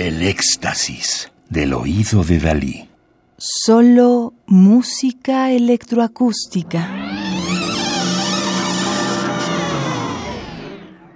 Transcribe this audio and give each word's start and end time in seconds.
El 0.00 0.22
éxtasis 0.22 1.32
del 1.50 1.74
oído 1.74 2.22
de 2.22 2.38
Dalí. 2.38 2.88
Solo 3.36 4.32
música 4.46 5.50
electroacústica. 5.50 6.88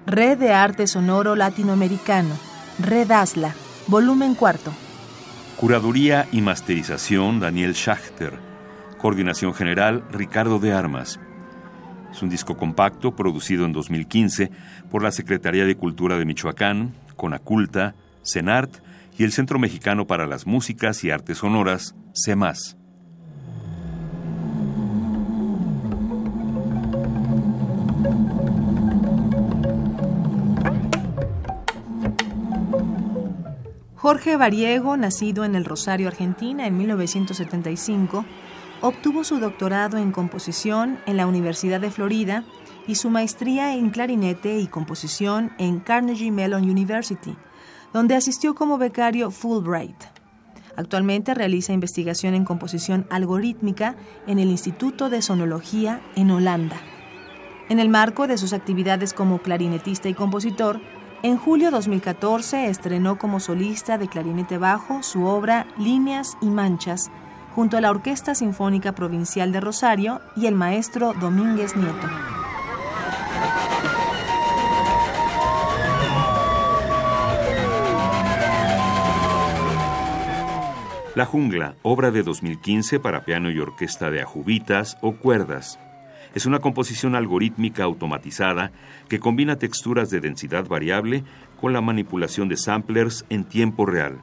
Red 0.04 0.38
de 0.38 0.52
Arte 0.52 0.88
Sonoro 0.88 1.36
Latinoamericano. 1.36 2.36
Red 2.80 3.12
ASLA. 3.12 3.54
Volumen 3.86 4.34
cuarto. 4.34 4.72
Curaduría 5.58 6.26
y 6.32 6.40
masterización 6.40 7.38
Daniel 7.38 7.74
Schachter. 7.74 8.32
Coordinación 8.98 9.54
general 9.54 10.02
Ricardo 10.10 10.58
de 10.58 10.72
Armas. 10.72 11.20
Es 12.10 12.20
un 12.20 12.30
disco 12.30 12.56
compacto 12.56 13.14
producido 13.14 13.64
en 13.64 13.72
2015 13.72 14.50
por 14.90 15.04
la 15.04 15.12
Secretaría 15.12 15.66
de 15.66 15.76
Cultura 15.76 16.18
de 16.18 16.24
Michoacán, 16.24 16.92
Conaculta, 17.14 17.94
CENART 18.24 18.76
y 19.18 19.24
el 19.24 19.32
Centro 19.32 19.58
Mexicano 19.58 20.06
para 20.06 20.26
las 20.26 20.46
Músicas 20.46 21.04
y 21.04 21.10
Artes 21.10 21.38
Sonoras, 21.38 21.94
CEMAS. 22.14 22.76
Jorge 33.96 34.36
Variego, 34.36 34.96
nacido 34.96 35.44
en 35.44 35.54
el 35.54 35.64
Rosario, 35.64 36.08
Argentina, 36.08 36.66
en 36.66 36.76
1975, 36.76 38.24
obtuvo 38.80 39.22
su 39.22 39.38
doctorado 39.38 39.96
en 39.96 40.10
composición 40.10 40.98
en 41.06 41.16
la 41.16 41.26
Universidad 41.26 41.80
de 41.80 41.92
Florida 41.92 42.44
y 42.86 42.96
su 42.96 43.10
maestría 43.10 43.74
en 43.74 43.90
clarinete 43.90 44.58
y 44.58 44.66
composición 44.66 45.52
en 45.58 45.80
Carnegie 45.80 46.30
Mellon 46.30 46.68
University, 46.68 47.36
donde 47.92 48.14
asistió 48.16 48.54
como 48.54 48.78
becario 48.78 49.30
Fulbright. 49.30 49.96
Actualmente 50.76 51.34
realiza 51.34 51.72
investigación 51.72 52.34
en 52.34 52.44
composición 52.44 53.06
algorítmica 53.10 53.96
en 54.26 54.38
el 54.38 54.50
Instituto 54.50 55.10
de 55.10 55.20
Sonología 55.20 56.00
en 56.16 56.30
Holanda. 56.30 56.80
En 57.68 57.78
el 57.78 57.88
marco 57.88 58.26
de 58.26 58.38
sus 58.38 58.52
actividades 58.52 59.12
como 59.12 59.38
clarinetista 59.38 60.08
y 60.08 60.14
compositor, 60.14 60.80
en 61.22 61.36
julio 61.36 61.70
2014 61.70 62.66
estrenó 62.66 63.16
como 63.16 63.38
solista 63.38 63.96
de 63.96 64.08
clarinete 64.08 64.58
bajo 64.58 65.02
su 65.02 65.24
obra 65.24 65.66
Líneas 65.78 66.36
y 66.40 66.46
Manchas, 66.46 67.10
junto 67.54 67.76
a 67.76 67.80
la 67.80 67.90
Orquesta 67.90 68.34
Sinfónica 68.34 68.92
Provincial 68.92 69.52
de 69.52 69.60
Rosario 69.60 70.20
y 70.36 70.46
el 70.46 70.54
maestro 70.54 71.12
Domínguez 71.20 71.76
Nieto. 71.76 72.31
La 81.14 81.26
Jungla, 81.26 81.74
obra 81.82 82.10
de 82.10 82.22
2015 82.22 82.98
para 82.98 83.26
piano 83.26 83.50
y 83.50 83.58
orquesta 83.58 84.10
de 84.10 84.22
ajubitas 84.22 84.96
o 85.02 85.12
cuerdas, 85.12 85.78
es 86.34 86.46
una 86.46 86.60
composición 86.60 87.14
algorítmica 87.14 87.84
automatizada 87.84 88.72
que 89.10 89.20
combina 89.20 89.56
texturas 89.56 90.08
de 90.08 90.20
densidad 90.20 90.66
variable 90.66 91.22
con 91.60 91.74
la 91.74 91.82
manipulación 91.82 92.48
de 92.48 92.56
samplers 92.56 93.26
en 93.28 93.44
tiempo 93.44 93.84
real. 93.84 94.22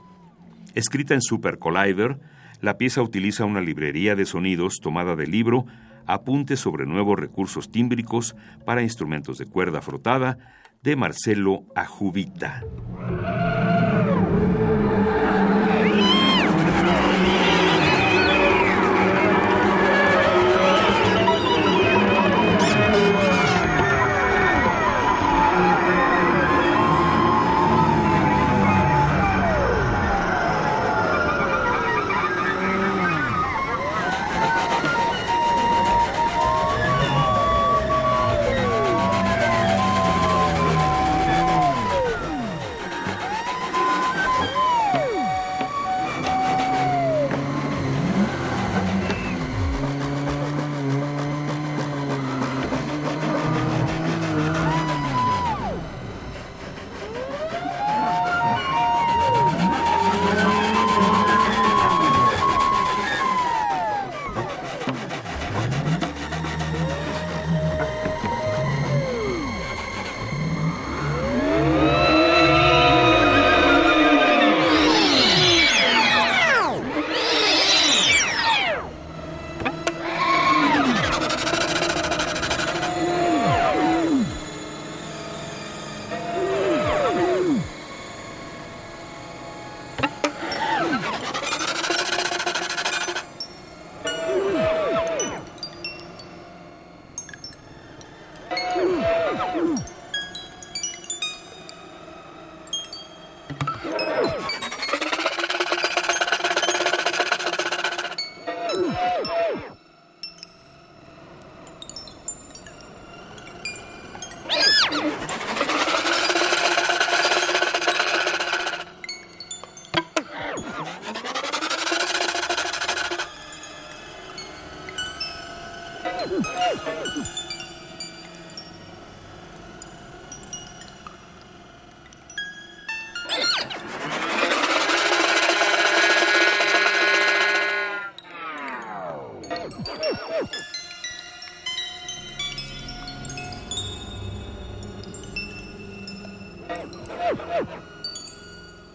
Escrita 0.74 1.14
en 1.14 1.22
Super 1.22 1.60
Collider, 1.60 2.18
la 2.60 2.80
pieza 2.80 3.04
utiliza 3.04 3.46
una 3.46 3.62
librería 3.62 4.16
de 4.16 4.26
sonidos 4.26 4.80
tomada 4.82 5.16
del 5.16 5.30
libro 5.30 5.68
Apuntes 6.08 6.60
sobre 6.60 6.88
nuevos 6.88 7.20
recursos 7.20 7.70
tímbricos 7.70 8.36
para 8.66 8.82
instrumentos 8.82 9.38
de 9.38 9.46
cuerda 9.46 9.84
frotada 9.84 10.40
de 10.82 10.96
Marcelo 10.96 11.66
Ajubita. 11.76 12.64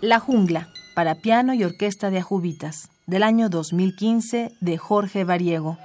La 0.03 0.21
jungla, 0.21 0.69
para 0.95 1.15
piano 1.15 1.55
y 1.55 1.65
orquesta 1.65 2.11
de 2.11 2.19
ajubitas, 2.19 2.91
del 3.07 3.23
año 3.23 3.49
2015 3.49 4.53
de 4.61 4.77
Jorge 4.77 5.25
Variego, 5.25 5.79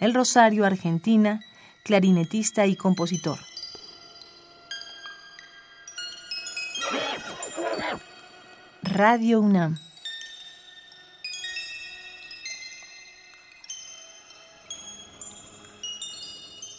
El 0.00 0.14
Rosario, 0.14 0.64
Argentina, 0.64 1.40
clarinetista 1.84 2.64
y 2.66 2.74
compositor. 2.74 3.38
Radio 8.82 9.40
UNAM. 9.40 9.76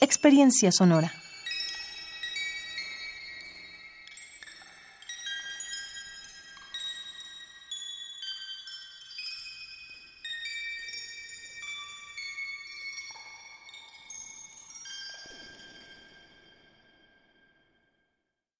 Experiencia 0.01 0.71
sonora. 0.71 1.20